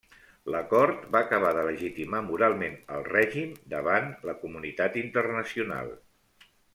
L'acord 0.53 1.03
va 1.15 1.19
acabar 1.25 1.51
de 1.57 1.65
legitimar 1.67 2.21
moralment 2.29 2.79
el 2.95 3.05
règim 3.11 3.53
davant 3.77 4.09
la 4.31 4.35
comunitat 4.47 4.97
internacional. 5.07 5.93